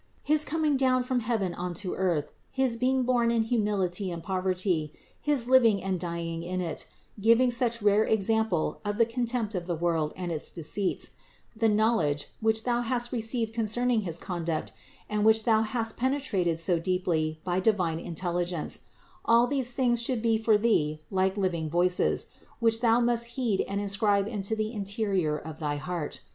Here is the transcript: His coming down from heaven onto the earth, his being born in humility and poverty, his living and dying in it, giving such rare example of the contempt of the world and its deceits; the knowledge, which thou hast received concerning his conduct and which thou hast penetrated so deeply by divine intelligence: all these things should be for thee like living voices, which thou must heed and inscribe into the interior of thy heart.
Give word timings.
His 0.23 0.43
coming 0.43 0.77
down 0.77 1.03
from 1.03 1.19
heaven 1.19 1.53
onto 1.53 1.91
the 1.91 1.97
earth, 1.97 2.31
his 2.49 2.75
being 2.75 3.03
born 3.03 3.29
in 3.29 3.43
humility 3.43 4.09
and 4.09 4.23
poverty, 4.23 4.91
his 5.21 5.47
living 5.47 5.79
and 5.79 5.99
dying 5.99 6.41
in 6.41 6.59
it, 6.59 6.87
giving 7.19 7.51
such 7.51 7.83
rare 7.83 8.03
example 8.03 8.81
of 8.83 8.97
the 8.97 9.05
contempt 9.05 9.53
of 9.53 9.67
the 9.67 9.75
world 9.75 10.11
and 10.15 10.31
its 10.31 10.49
deceits; 10.49 11.11
the 11.55 11.69
knowledge, 11.69 12.29
which 12.39 12.63
thou 12.63 12.81
hast 12.81 13.11
received 13.11 13.53
concerning 13.53 14.01
his 14.01 14.17
conduct 14.17 14.71
and 15.07 15.23
which 15.23 15.43
thou 15.43 15.61
hast 15.61 15.97
penetrated 15.97 16.57
so 16.57 16.79
deeply 16.79 17.39
by 17.43 17.59
divine 17.59 17.99
intelligence: 17.99 18.79
all 19.23 19.45
these 19.45 19.73
things 19.73 20.01
should 20.01 20.23
be 20.23 20.35
for 20.35 20.57
thee 20.57 20.99
like 21.11 21.37
living 21.37 21.69
voices, 21.69 22.25
which 22.59 22.81
thou 22.81 22.99
must 22.99 23.27
heed 23.37 23.63
and 23.67 23.79
inscribe 23.79 24.27
into 24.27 24.55
the 24.55 24.73
interior 24.73 25.37
of 25.37 25.59
thy 25.59 25.75
heart. 25.75 26.21